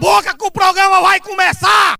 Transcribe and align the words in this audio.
Boca 0.00 0.34
que 0.34 0.46
o 0.46 0.50
programa 0.50 1.02
vai 1.02 1.20
começar! 1.20 1.94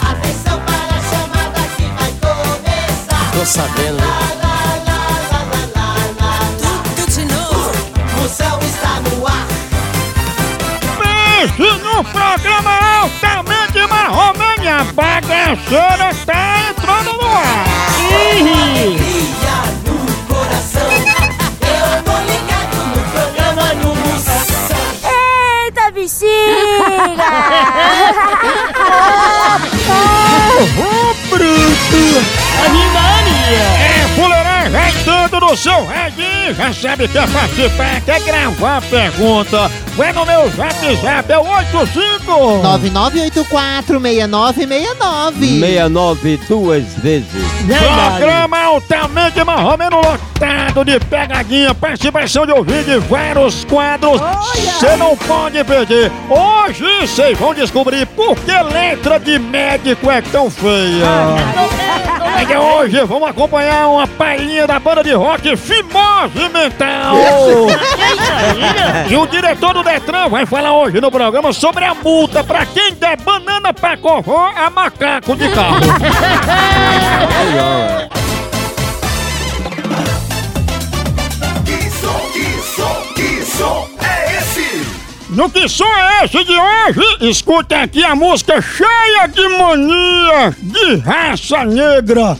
Atenção 0.00 0.58
para 0.60 0.96
a 0.96 1.02
chamada 1.10 1.60
que 1.76 1.82
vai 1.82 2.10
começar. 2.22 3.32
Tô 3.32 3.44
sabendo, 3.44 4.00
né? 4.00 4.06
Tudo 6.96 7.12
de 7.12 7.24
novo. 7.26 7.70
Moção 8.16 8.58
está 8.60 9.00
no 9.00 9.26
ar. 9.26 9.46
Pense 10.96 11.70
no 11.82 12.02
programa 12.04 12.72
altamente 13.02 13.86
marromeno, 13.90 14.70
a 14.70 14.84
bagaceira 14.84 16.14
tá 16.24 16.61
tudo 35.12 35.40
no 35.40 35.56
seu 35.56 35.84
radinho! 35.84 36.54
Já 36.54 36.72
sabe 36.72 37.08
que 37.08 37.18
é 37.18 37.26
participar, 37.26 38.00
quer 38.02 38.20
gravar 38.20 38.76
a 38.78 38.82
pergunta? 38.82 39.68
Vai 39.96 40.12
no 40.12 40.24
meu 40.24 40.48
zap, 40.50 41.30
é 41.30 41.38
o 41.38 41.42
85! 41.42 42.62
99846969. 42.62 45.60
69 45.60 46.40
duas 46.48 46.84
vezes. 46.94 47.26
Programa 47.66 48.58
altamente 48.58 49.44
marromeno 49.44 49.96
lotado 49.96 50.84
de 50.84 50.98
pegadinha, 51.00 51.74
participação 51.74 52.46
de 52.46 52.52
ouvir 52.52 52.84
de 52.84 52.98
vários 52.98 53.64
quadros. 53.64 54.20
Você 54.54 54.96
não 54.96 55.16
pode 55.16 55.62
perder. 55.64 56.10
Hoje 56.28 56.84
vocês 57.06 57.36
vão 57.38 57.52
descobrir 57.54 58.06
por 58.06 58.34
que 58.36 58.52
letra 58.72 59.18
de 59.20 59.38
médico 59.38 60.10
é 60.10 60.20
tão 60.22 60.50
feia. 60.50 61.04
É 62.18 62.21
que 62.46 62.56
hoje 62.56 63.04
vamos 63.04 63.28
acompanhar 63.28 63.88
uma 63.88 64.06
palhinha 64.06 64.66
da 64.66 64.78
banda 64.78 65.02
de 65.04 65.12
rock 65.12 65.56
Fimose 65.56 66.48
Mental. 66.52 67.16
E 69.08 69.16
o 69.16 69.26
diretor 69.26 69.74
do 69.74 69.82
Detran 69.82 70.28
vai 70.28 70.46
falar 70.46 70.72
hoje 70.72 71.00
no 71.00 71.10
programa 71.10 71.52
sobre 71.52 71.84
a 71.84 71.94
multa 71.94 72.42
pra 72.42 72.64
quem 72.66 72.92
der 72.94 73.16
banana 73.18 73.72
pra 73.72 73.96
covó 73.96 74.50
a 74.56 74.70
macaco 74.70 75.36
de 75.36 75.48
carro. 75.50 75.80
No 85.34 85.48
que 85.48 85.66
som 85.66 85.86
é 85.86 86.26
esse 86.26 86.44
de 86.44 86.52
hoje? 86.52 87.30
Escuta 87.30 87.80
aqui 87.80 88.04
a 88.04 88.14
música 88.14 88.60
cheia 88.60 89.26
de 89.28 89.48
mania 89.48 90.54
de 90.60 90.96
raça 90.96 91.64
negra. 91.64 92.36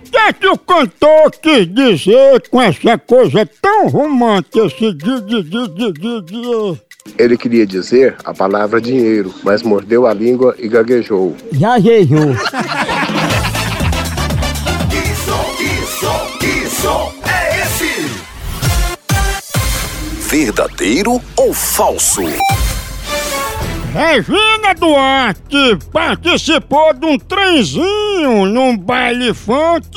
O 0.00 0.10
que 0.10 0.16
é 0.16 0.32
que 0.32 0.48
o 0.48 0.56
cantor 0.56 1.30
quis 1.42 1.74
dizer 1.74 2.48
com 2.50 2.62
essa 2.62 2.96
coisa 2.96 3.46
tão 3.60 3.88
romântica? 3.88 4.60
Esse 4.60 4.94
di, 4.94 5.20
di, 5.20 5.42
di, 5.42 5.68
di, 5.68 5.92
di, 5.92 6.22
di? 6.22 6.80
Ele 7.18 7.36
queria 7.36 7.66
dizer 7.66 8.16
a 8.24 8.34
palavra 8.34 8.80
dinheiro, 8.80 9.32
mas 9.44 9.62
mordeu 9.62 10.06
a 10.06 10.14
língua 10.14 10.54
e 10.58 10.68
gaguejou. 10.68 11.36
Já 11.52 11.78
Verdadeiro 20.38 21.18
ou 21.34 21.54
falso? 21.54 22.20
Regina 23.90 24.74
Duarte 24.78 25.78
participou 25.90 26.92
de 26.92 27.06
um 27.06 27.18
trenzinho 27.18 28.44
num 28.44 28.76
baile 28.76 29.32
funk 29.32 29.88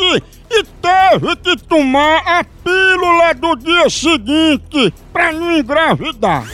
e 0.50 0.64
teve 0.64 1.36
que 1.44 1.58
tomar 1.68 2.20
a 2.26 2.46
pílula 2.64 3.34
do 3.34 3.54
dia 3.58 3.90
seguinte 3.90 4.94
pra 5.12 5.34
não 5.34 5.52
engravidar. 5.52 6.46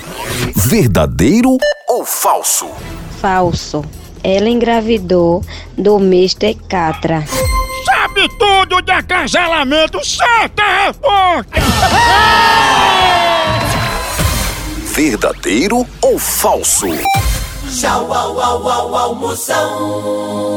Verdadeiro 0.56 1.56
ou 1.88 2.04
falso? 2.04 2.72
Falso. 3.22 3.86
Ela 4.24 4.50
engravidou 4.50 5.46
do 5.78 5.98
Mr. 6.00 6.56
Catra. 6.68 7.24
Sabe 7.86 8.28
tudo 8.40 8.82
de 8.82 8.92
acasalamento, 8.92 10.04
certa 10.04 10.88
resposta! 10.88 12.26
Verdadeiro 14.96 15.86
ou 16.02 16.18
falso? 16.18 16.88
Tchau, 17.70 18.14
au, 18.14 18.40
au, 18.40 18.66
au, 18.66 18.96
au, 18.96 19.16
Moção. 19.16 20.56